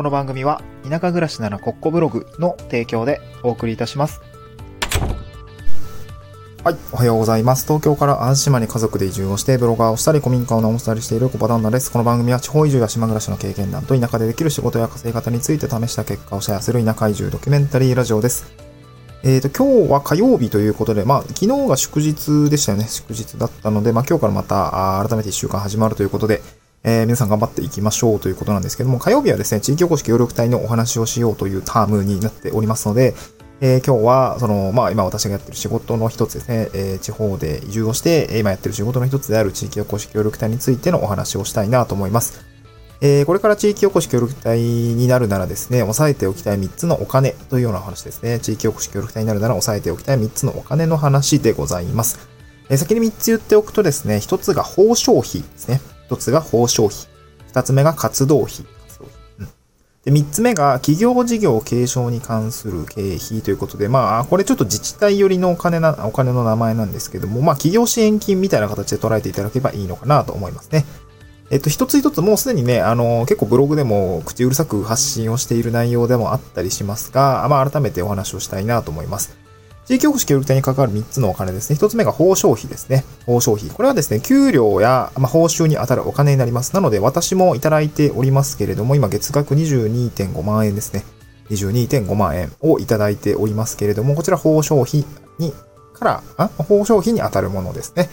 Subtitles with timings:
[0.00, 4.22] この番組は田舎暮らしならコッコブログの提供でお送りいたします。
[6.64, 6.76] はい。
[6.90, 7.66] おはようございます。
[7.66, 11.92] 東京から淡路島に家族で移住をして、ブロガーをしたり、古民家を直したりしているコバ旦那です。
[11.92, 18.50] この番組は地方移住や島暮らしの経験談と田舎でできる仕事や稼ぎ方について試した結果をシェアする田舎移住ドキュメンタリーラジオです。
[19.22, 22.86] えっ、と、今日は火曜日ということで、まあ、昨日が祝日でしたよね。
[22.88, 26.40] 祝日だったので、まあ、今日からまた、改めて1週間始まるということで、
[26.82, 33.14] えー皆さん頑張っていきましょうということなんですけども、火曜日はですね、地域おこし協力隊のお話をしようというタームになっておりますので、
[33.60, 42.46] えー今日は、その、まあ、今私がやってる仕事の一つですね、えー地方で移住をして、今やってる仕事の一つである地域おこし協力隊についてのお話をしたいなと思います。
[43.02, 48.38] えーこれから地域おこし協力隊になるならですね、押さえておきたい3つのお金というような話ですね。
[48.40, 52.18] 地域おこし協力隊になるなら押さえておきたい3つのお金の話でございます。
[52.70, 55.82] えー先に3つ言っておくとですね、1つが報奨費ですね。
[56.10, 56.98] 1つが報奨費。
[57.52, 58.66] 2つ目が活動費。
[60.04, 70.86] で、3つ目が企業事業継承に関する経費ということで、まあ、これちょっと自治体寄りのお金な、お金の名前なんですけども、まあ、企業支援金みたいな形で捉えていただければいいのかなと思いますね。
[71.50, 79.36] えっと、一つ一つもうすでにね、あの、結構ブログでも口うるさく発信をしている内容でもあったりしますが、まあ、改めてお話をしたいなと思います。
[79.90, 81.76] 地域おこし協力隊に関わる3つのお金ですね。
[81.76, 83.04] 1つ目が報奨費ですね。
[83.26, 83.70] 報奨費。
[83.70, 86.76] これはですね、給料や、まあ、報酬に当たるお金になります。
[86.76, 91.02] なので、私もいただいておりますけれども、今月額22.5万円ですね。
[91.50, 95.04] 22.5万円をいただいておりますけれども、こちら報奨費
[95.40, 95.52] に、
[95.92, 98.10] から、あ報奨費に当たるものですね。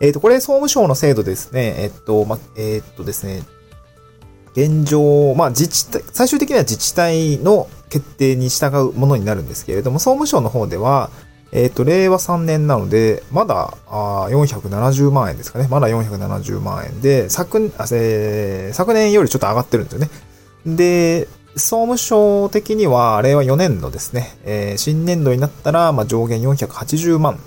[0.00, 1.74] えっ、と、これ総務省の制度ですね。
[1.78, 3.42] えっと、ま、えっとですね、
[4.54, 11.10] 現状、まあ自治体、最終的には自治体の決定に従うものになるんですけれども、総務省の方では、
[11.52, 15.66] えっ、と、令和3年なので、まだあ470万円ですかね。
[15.68, 17.58] まだ470万円で、昨、
[17.92, 20.08] えー昨年よりちょっと上がってるんですよね。
[20.64, 24.38] で、総務省的には、令和4年度ですね。
[24.44, 27.40] えー新年度になったら、まあ、上限480万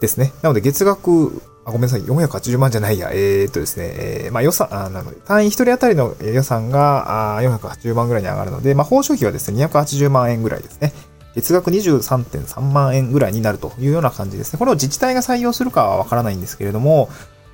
[0.00, 0.32] ですね。
[0.42, 3.10] なので、月額、あ、ごめんなさい、480万じゃないや。
[3.12, 10.92] えーっとですね、えーまあ予算、あなので、単位一人当たりの予算が、あ480万ぐらいに上がるので、まあ、報奨費はですね、280万円ぐらいですね。
[11.34, 14.58] 月額23.3万円ぐらいになるというような感じですね。
[14.58, 17.08] これを自治体が採用するかはわからないんですけれども、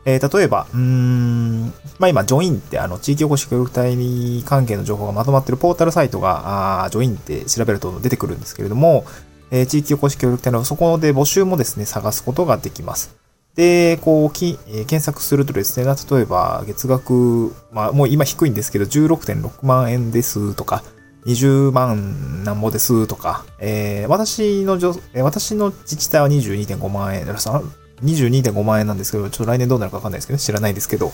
[0.07, 1.67] えー例えば、うーん、
[1.99, 3.97] まあ今、ジョインって、あの、地域おこし協力隊
[4.45, 9.05] 関係の情報がまとまってるポータルサイトが、あジョインって調べると出てくるんですけれども、
[9.51, 13.24] えー地域おこし協力隊のそこで募集もですね、探すことができます。
[13.57, 20.83] で、こう、きえー検索するとですね、例えば、月額、まあ、もう今低いんですけど、16.6万円ですとか、
[21.27, 31.13] 20万なんぼですとか、えー私のじょ、え私の自治体は22.5万円、22.5万円なんですけど、ちょっと来年どうなるかわかんないですけど、知らないですけど、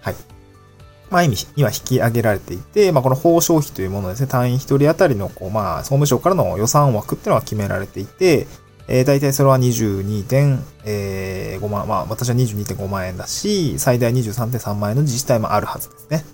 [0.00, 0.14] はい。
[1.10, 8.48] まあ、今、今引き上げられていて、まあ、この報奨費というものですね、単位一人当たりの、こう、まあ、総務省からの予算枠っていうのが決められていて、
[8.88, 16.24] えー、大体それは22.5万、まあ、私は22.5万円だし、最大23.3万円の自治体もあるはずですね。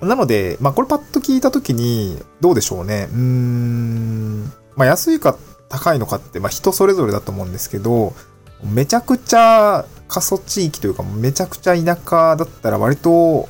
[0.00, 0.08] うん。
[0.08, 3.08] なので、まあ、これパッと聞いたときに、どうでしょうね。
[3.12, 4.44] うーん。
[4.76, 5.36] まあ、安いか
[5.68, 8.14] 高いのかって、まあ、人それぞれだと思うんですけど、
[8.62, 13.48] めちゃくちゃ過疎地域というか、めちゃくちゃ田舎だったら割と、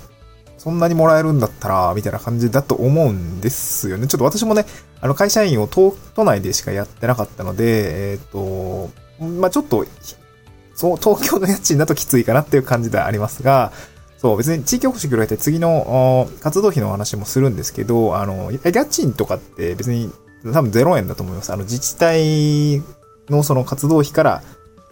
[0.62, 4.06] そんなにもらえるんだったら、みたいな感じだと思うんですよね。
[4.06, 4.65] ちょっと私もね、
[5.00, 8.89] あの、会社員を都都内でしかやってなかったので、えっ、と、
[9.21, 9.84] まあ、ちょっと、
[10.77, 13.73] そう、東京の家賃だときついかなっていう感じではありますが、
[14.19, 20.12] そう、別に地域おこし協力隊次の活動費の話もするんですけど、あの、家賃とかって別に
[20.44, 21.53] 多分0円だと思います。
[21.53, 22.81] あの、自治体
[23.29, 24.43] のその活動費から、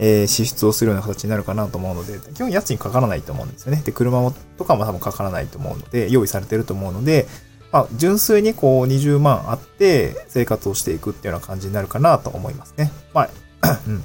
[0.02, 3.82] えー支出をするような形になるかなと思うので、基本家賃かからないと思うんですよね。
[3.84, 7.28] で、車もとかも多分かからないと思うので、用意されてると思うので、
[7.70, 12.90] まあ、純粋にこう20万あって生活をしていくっていうような感じになるかなと思いますね。
[13.14, 13.28] まあ、
[13.86, 14.04] うん。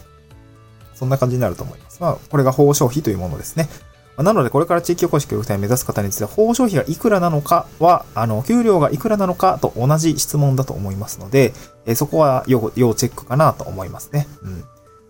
[0.93, 2.01] そんな感じになると思います。
[2.01, 3.69] まあ、これが報奨費というものですね。
[4.17, 11.53] なので、これから地域おこし協力隊を目指す方については、報奨費がいくらなのかは、あの、給料がいくらなのかと同じ質問だと思いますので、
[11.85, 14.27] えそこは要、要チェックかなと思いますね。
[14.41, 14.63] うん。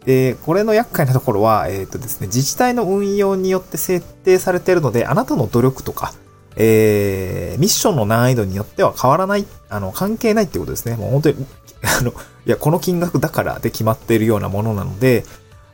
[0.06, 6.13] で、これの厄介なところは、えっ、とですね、自治体の運用によって設定されているので、あなたの努力とか、
[6.57, 10.96] えー、ミッションの難易度によっては変わらない、あの、関係ないってことですね。
[10.96, 11.46] もう本当に、
[12.00, 12.13] あの、い
[12.46, 15.25] や、この金額だからで決まっているようなものなので、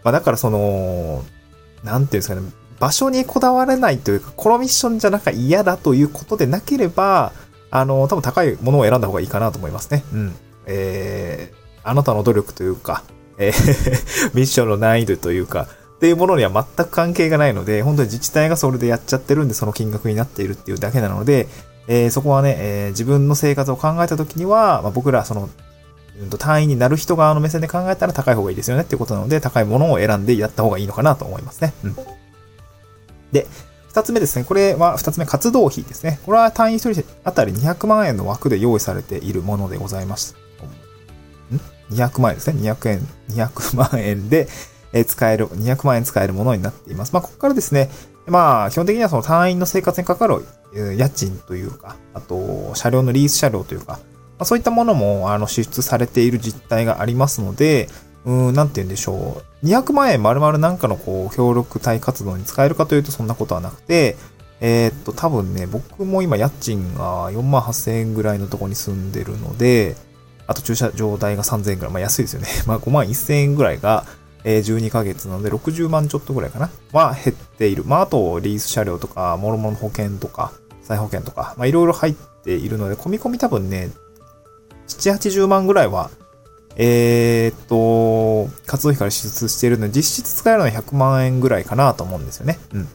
[0.04, 1.24] まあ、だからその、
[1.84, 2.42] なんていうんですかね、
[2.80, 7.34] 場所にこだわれないというか、このミッションじゃなく嫌だということでなければ、
[7.70, 10.04] あの、多分高いものを選んだ方がいいかなと思いますね。
[10.14, 10.36] うん。
[10.66, 13.04] えー、あなたの努力というか、
[13.38, 21.48] えー ミッションの難易度というか、っていうものには全く関係がないので、本当に自治体がそれでやっちゃってるんで、その金額になっているっていうだけなので、
[21.88, 25.50] えー、そこはね、えー、自分の生活を考えたときには、まあ、僕らその、
[26.20, 31.74] うんと単位になる人側の目線で考えたら高い方がいいですよねっていうことなので、高いものを選んでやった方がいいのかなと思いますね。
[31.84, 31.96] うん。
[33.32, 33.48] で、
[33.88, 34.46] 二つ目ですね。
[34.46, 36.20] これは二つ目、活動費ですね。
[36.26, 40.36] これは単位一人当たり200万円の枠で用意されているものでございます。
[41.92, 42.72] ?200 万円ですね。
[42.72, 44.48] 200円、200万円で
[44.94, 47.14] え使える、200万円使えるものになっています。
[47.14, 47.90] まあ、ここからですね、
[48.28, 54.00] まあ、基本的にはその隊員の生活にかかる家賃というか、あと、車両のリース車両というか、
[54.38, 57.90] ま、そういったものも、あの、支出されている実態がありますので、
[58.26, 59.66] うん、なんて言うんでしょう。
[59.66, 64.18] 200万円丸々なんかのこう、協力隊活動に使えるかというとそんなことはなくて、
[64.60, 69.96] えー、っと、多分ね、僕も今家賃が4万8000円ぐらいのとこに住んでるので、
[70.52, 72.48] あと駐車場代が3000円ぐらい、まあ安いですよね。
[72.68, 74.06] まあ5万1000円ぐらいが、
[74.44, 77.84] え、12ヶ月なので60万ちょっとぐらいかなは減っている。
[77.86, 80.52] まああとリース車両とか、もろもろ保険とか、
[80.84, 83.92] 再保険とか、まあいろいろ入っているので、込み込み多分ね、
[84.88, 86.10] 7、80万ぐらいは、
[86.76, 92.60] えー、っと、活動費から支出しているので、実質使えるのは100万円ぐらいかなと思うんですよね。
[92.74, 92.88] うん。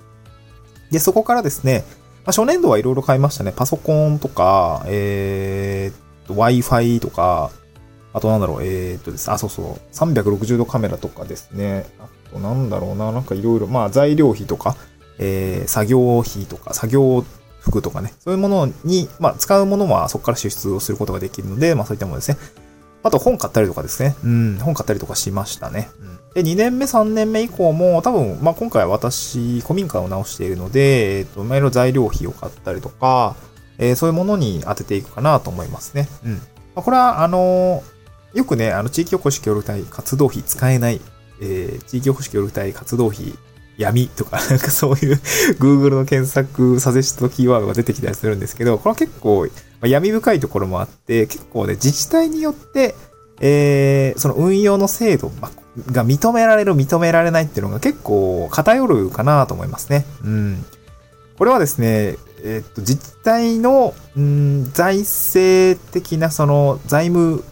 [0.91, 1.85] で、そこからですね、
[2.25, 3.53] まあ、初年度はいろいろ買いましたね。
[3.55, 5.66] パソコンとか、えー、
[6.35, 7.51] Wi-Fi とか、
[8.13, 11.87] あとなんだろう、えー、っとですあ、そうそう、360度カメラとかですね。
[11.99, 14.77] あとなんだろうな、なんかいろいろ、まあ材料費とか、
[15.19, 17.25] えー、作業費とか、作業
[17.61, 22.39] 服とかね、そういうものに、まあ使うものはそこから支出をすることができるので、まあそういったものですね。
[23.03, 24.17] あと本買ったりとかですね。
[24.25, 25.91] うん、本買ったりとかしましたね。
[26.01, 33.37] うんで、2年目、3年目以降も、多分、まあ、今回私、古民家を直しているので、えっ、と、いろいろ材料費を買ったりとか、
[33.79, 36.09] えー、そういうものに当てていくかなと思いますね。
[36.25, 36.33] うん。
[36.35, 36.41] ま
[36.77, 41.01] あ、これは、あのー、よくね、あの、地域おこし協力隊活動費使えない、
[41.41, 43.35] えー、地域おこし協力隊活動費
[43.79, 45.21] 闇とか、 なんかそういう
[45.59, 49.49] Google の検索サジェストキーワードが出てきたりするんですけど、これは結構、ま
[49.83, 52.95] あ、闇深いところもあって、結構ね、自治体によって、
[53.41, 55.31] えー、その運用の制度
[55.93, 60.07] が認められる、認められないっていうのが結構偏るかなと思いますね。
[60.25, 60.65] うん。
[61.37, 67.45] これはですね、えっと、自治体の、うん、財政的なその財務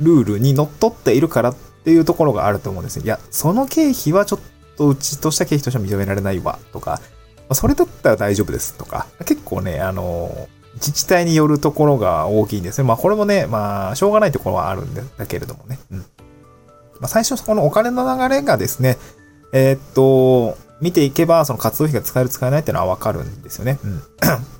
[0.00, 3.04] ルールにのっとっているからっていうところがあると思うんですよ。
[3.04, 4.40] いや、その経費はちょっ
[4.76, 7.00] とうちとした経費としては認められないわ、とか、
[7.52, 12.86] それだったら大丈夫ですとか、結構ね、あの、自治体によるところが大きいんですね。
[12.86, 15.78] まあこれもね、まあしょうがないところはあるんだけれどもね。
[15.90, 15.98] うん。
[15.98, 16.04] ま
[17.02, 18.98] あ最初そこのお金の流れがですね、
[19.52, 23.78] えー、っと、見ていけばその活動費が使える使えないっていうのはわかるんですよね。
[23.84, 24.02] うん。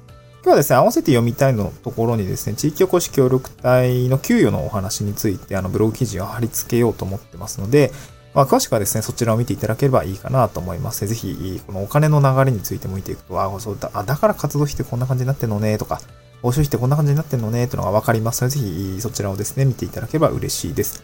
[0.47, 7.91] 今日はですね、合わせて読みたいのところにですね、地域おこし協力隊の給与のお話について、あの、ブログ記事を貼り付けようと思ってますので、
[8.33, 11.05] まあ、詳しくはですね、そちらを見ていただければいいかなと思います。
[11.05, 16.01] ぜひ、このお金の流れについても見ていくと、あ、そうだ、あ、だから活動費ってこんな感じになってんのね、とか、
[16.43, 21.03] 報酬費ってこんな感じになってんのね、というのがわかりますので、ぜひ、そちらをですね、見ていただければ嬉しいです。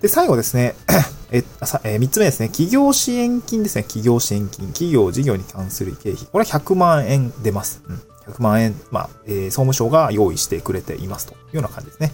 [0.00, 0.74] で、最後ですね、
[1.30, 6.26] え、さえー、つ目ですね、企業支援金ですね、企業支援金、企業事業に関する経費。
[6.26, 7.82] これは100万円出ます。
[7.88, 8.00] うん。
[8.32, 12.12] 100万円、まあ、えー、総務省が用意してくれていますというような感じですね。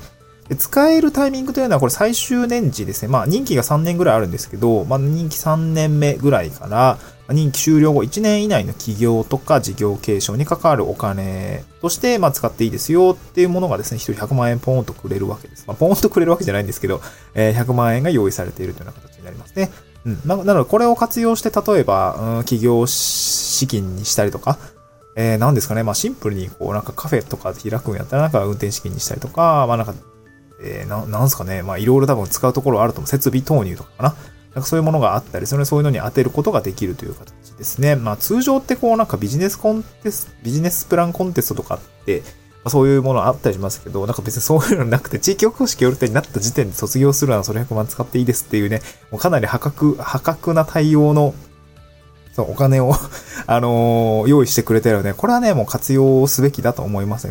[0.49, 3.09] で使えるタイミングというのはこれ最終年次ですね。
[3.09, 15.64] まあ任期が3年ぐらいあるんですけど、まあ任期3年目ぐらいから、任期終了後1年以内の企業とか事業継承に関わるお金として、まあ使っていいですよっていうものがですね、1人100万円ポーンとくれるわけです。
[15.66, 17.00] まあポーンとくれるわけじゃないんですけど、
[17.35, 19.70] えー、100万円が用意されているというような形になりますね。
[20.04, 20.20] うん。
[20.25, 24.58] なのでこれを活用して例えば、うん、企業資金にしたりとか、
[25.16, 25.82] えー、何ですかね。
[25.82, 29.94] まあシンプルにこうなんかカフェとか開くんやったらなんか運転資金にしたりとか、まあなんか
[30.62, 31.62] えー、な、なんすかね。
[31.62, 33.08] まあ、いろいろ多分使うところあると思う。
[33.08, 34.14] 設備投入とかかな。
[34.54, 37.97] なんかそういうものがあったり、それそういうのに当てることができるという形ですね。
[37.97, 51.35] まあ、通常ってこう、なんかビジネスコンテスト、ビジネスプランコンテストとかって、まあ、そういうものあったりしますけど、なんか別にそういうのなくて、地域おこし協力隊になった時点で卒業するならそれ100万使っていいですっていうね、もうかなり破格、破格な対応の、
[52.35, 52.94] そう、お金を
[53.47, 57.28] あのー、用意してくれてるので、これはね、もう活用すべきだと思います。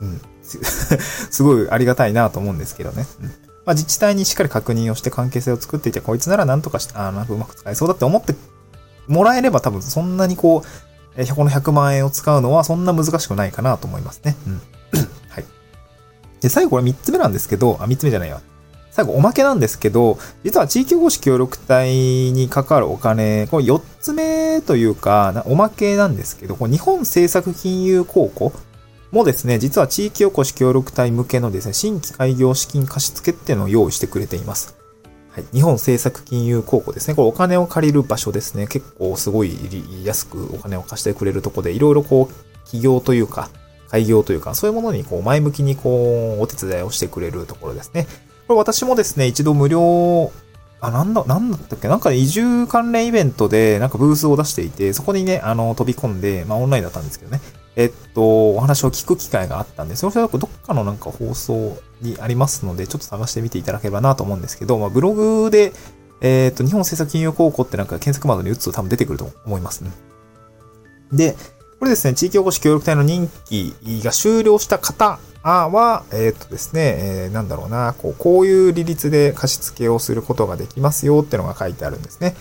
[0.00, 0.20] うん。
[0.42, 3.06] すごいありがたいなと思うんですけどね。
[3.20, 3.47] うん。
[3.68, 8.34] まあ、自治体にしっかり確認をして関係性を作っていて、こいつならなんとかして、あなんかうまく使えそうだって思って
[9.06, 14.36] もらえれば多分そんなにこう、えこの100万円を使うのはそんな難しくないかなと思いますね。
[14.46, 14.62] うん。
[15.28, 15.44] はい。
[16.40, 18.40] で、最後これ3つ目なんですけど、あ、3つ目じゃないよ。
[18.90, 28.50] 最後、おまけなんですけど、実は地域おこし協力隊に関わるお金、これ4つ目というか、おまけなんですけど、これ日本政策金融公庫
[29.10, 34.76] もですね、実は地域おこし協力隊向けのですね、新規開業資金貸付っていうのを用意してくれています。
[35.30, 35.44] はい。
[35.52, 37.14] 日本政策金融公庫ですね。
[37.14, 38.66] これお金を借りる場所ですね。
[38.66, 39.56] 結構すごい
[40.04, 42.34] 安くお金を貸してくれるとこで、いろいろこう、
[42.64, 43.50] 企業というか、
[43.88, 48.06] 開業というか、そういうものにこう前向きにこう、お手伝いをしてくれるところですね。
[48.46, 50.30] これ私もですね、一度無料、
[50.80, 51.88] あ、なんだ、なんだったっけ？
[51.88, 57.40] なんか移住関連イベントでなんかブースを出していて、そこにね、あの、飛び込んで、まあオンラインだったんですけどね。
[57.78, 65.72] えっと、お話を聞く機会があったんで、それはどっかのなんか放送にありますので、ちょっと探してみていただければなと思うんですけど、まあブログで、
[66.20, 69.92] えっと、日本政策金融高校ってなんか検索窓に打つと多分出てくると思いますね。
[71.12, 71.36] で、
[71.78, 82.34] これですね、地域おこし協力隊の任期が終了した方は、えっ、とですね、えー、なんだろうな、こう、こういう利率で貸付をすることができますよっていうのが書いてあるんですね。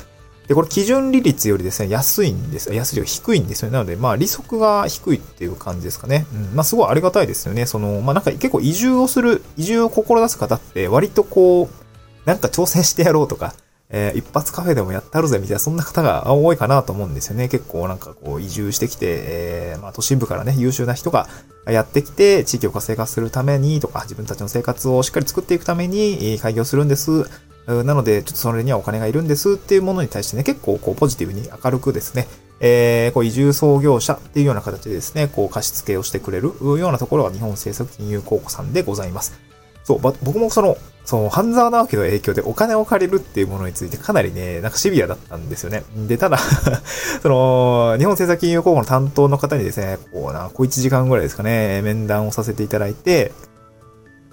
[0.47, 2.73] で、これ基準利率よりですね、安いんです。
[2.73, 3.73] 安いよ低いんですよね。
[3.73, 6.25] なので、まあ、利息が低いっていう感じですかね。
[6.33, 6.55] うん。
[6.55, 7.65] まあ、すごいありがたいですよね。
[7.65, 13.53] その、まあ、なんか結構移住をする、移住を志す方って、割とこう、なんか挑戦してやろうとか、
[13.89, 17.47] えー、一発カフェでもやったるぜみたいな、そんな方が多いかなと思うんですよね。
[17.47, 21.27] 結構なんかこう移住してきて、えー、まあ都心部からね、優秀な人が
[21.65, 27.29] やってきて、地域を活性化するためにとか、自分たちの生活をしっかり作っていくために開業するんです。
[27.67, 32.27] なので、ちょっとそれにはお金がいるんですっていうものに対してね、結構こうポジティブに明るくですね、
[32.59, 39.39] えー、こう移住創業者っていうような形でですね、こう貸し付けをしてくれるようなところが日本政策金融公庫さんでございます。
[39.83, 45.83] そう、僕もその、その、半沢直樹の影響でお金を借りるっていうものについてかなりね、なんかシビアだったんですよね。
[46.07, 46.37] で、ただ
[47.23, 53.31] その、日本政策金融公庫の担当の方にですね、こうな、こう1時間ぐらいですかね、面談をさせていただいて、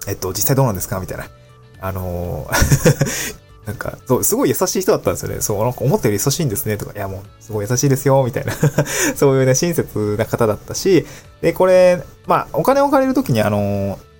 [0.07, 1.29] えっと、実際どうなんですかみたいな。
[1.87, 2.49] あの
[3.65, 5.41] なんか、そう、すごい優しい人だったんですよね。
[5.41, 8.53] そう、なんか思ったより優しいんですね、とか、いやもう、すごい優しいですよ、みたいな。
[9.17, 11.05] そういうね、親切な方だったし、
[11.41, 13.97] で、これ、まあ、お金を借りるときに、あの、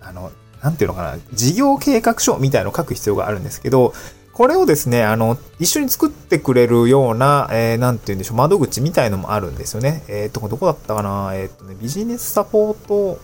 [0.00, 0.30] あの、
[0.62, 3.92] なんていうのかな、事業計画書みたいのを書く必要があるんですけど、
[4.32, 10.02] これをですね、あの、一緒に作ってくれるような、えー、なんて言うんでしょう、窓口みたいのもあるんですよね。
[10.08, 11.30] えっ、ー、と、どこだったかな。
[11.34, 13.20] えっ、とね、ビジネスサポート、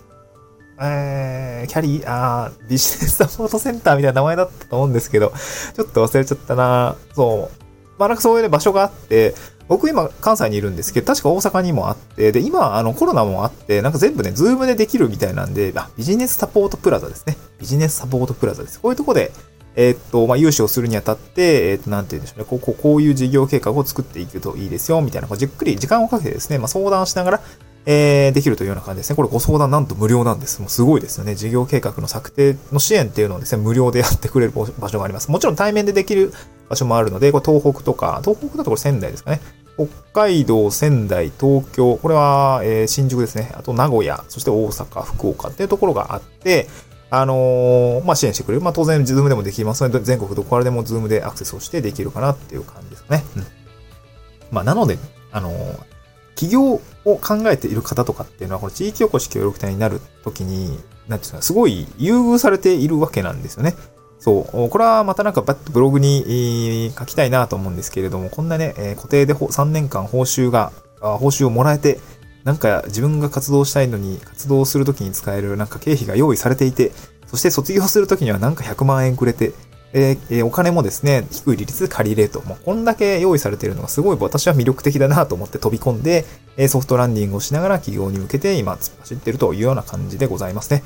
[0.83, 5.33] えー、キャリー、あー、ビジネスサポートセンターみたいな名前だったと思うんですけど、
[5.75, 7.61] ちょっと忘れちゃったなそう。
[7.99, 9.35] まあなんかそういうね、場所があって、
[9.69, 17.37] 僕今関西にいるんですけど、確か大阪にもあって、で、今あのコロナもあって、なんか全部ね、ズームでできるみたいなんで、あ、ビジネスサポートプラザですね。
[17.61, 18.81] ビジネスサポートプラザです。
[18.81, 19.33] こういうとこで、
[19.77, 22.45] えー、っと、まあ、融資をするにあたって、えー、っと、なんて言うんでしょうね。
[22.49, 27.41] こう、こうこういう事業計画を作っていくといいですよ、みたいな、こうじっくり時間をかけてですね、まあ、相談しながら、
[27.87, 29.17] えー、できるというような感じですね。
[29.17, 30.61] これご相談なんと無料なんです。
[30.61, 31.35] もうすごいですよね。
[31.35, 35.31] 事業計画の策定の支援っていうのをですね、無料でやってくれる場所があります。
[35.31, 36.33] もちろん対面でできる
[36.69, 39.41] 場所もあるので、これ東北とか、東北だとこれ仙台ですかね。
[39.77, 43.51] 北海道、仙台、東京、これは、えー、新宿ですね。
[43.55, 46.69] あと名古屋、そして大阪、福岡っていうところがあって、
[47.11, 48.61] あのー、まあ、支援してくれる。
[48.61, 53.25] まあ、当然、 Zoomでもできますので、全国どこからでも Zoomでアクセスをしてできるかなっていう感じですかね。
[53.37, 53.47] うん。
[54.53, 54.97] まあ、なので、
[55.33, 55.79] あのー、
[56.37, 60.79] 起業を考えている方とかっていうのは、この地域おこし協力隊になるときに、
[61.09, 63.75] なんていうか、すごい優遇されているわけなんですよね。
[64.19, 64.69] そう。
[64.69, 71.99] これはまたなんかバッとブログに書きたいなと思うんですけれども、こんなね、固定で3年間報酬が、報酬をもらえて、
[72.45, 76.93] なんか自分が活動したいのに、活動するときに使えるなんか経費が用意されていて、
[77.27, 79.53] そして卒業するときにはなんか100万円くれて、
[79.93, 82.41] えー、お金もですね、低い利率で借りれと。
[82.43, 86.25] もうこんだけ用意されているのがすごい私は魅力的だなと思って飛び込んで、
[86.69, 90.83] ソフトランディングをしながら企業に向けて今突っ走っているというような感じでございますね。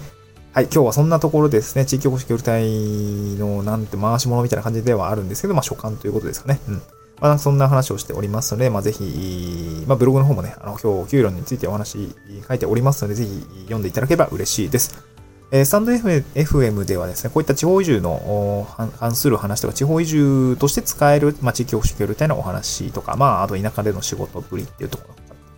[0.53, 2.65] はい、今日はそんなところですね、地域おこし協力隊
[3.37, 6.61] のなんて回し物みたいな感じではあるんですけど、まあ所感ということですかね。
[6.69, 6.83] うん。
[7.21, 12.15] まあ、そんな話をしておりますので、まあ、ぜひ、まあ、ブログの方もね、あの、今日、給料についてお話
[12.47, 15.14] 書いておりますので、ぜひ読んでいただければ嬉しいです。
[15.55, 18.67] えー、スタンド FM ではですね、こういった地方移住の
[18.99, 25.15] 関する話とか、地方移住として使える、まあ、地域おこし協力隊のお話とか、まあ、あと田舎での仕事ぶりっていうところ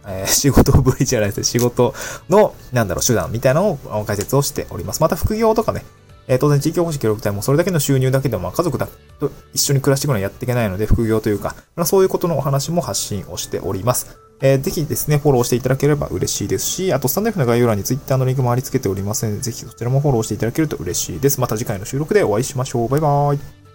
[0.08, 1.44] えー、 仕事ぶりじゃないですね。
[1.44, 1.94] 仕事
[2.28, 5.00] の、なんだろう、手段みたいなのを解説をしております。
[5.00, 5.82] また副業とかね、
[6.28, 8.88] えー、当然地域おこし協力隊もそれだけの収入だけでもま家族だ
[9.18, 14.25] と一緒に暮らしていくのはやっていけないので、副業というか、まあ、そういうことのお話も発信をしております。
[14.40, 21.40] えー、ぜひですね、フォローしていただければ嬉しいですし、あと、スタンド F の概要欄に Twitter のリンクも貼り付けておりますので、ぜひそちらもフォローしていただけると嬉しいです。
[21.40, 22.88] また次回の収録でお会いしましょう。
[22.88, 23.65] バイバーイ。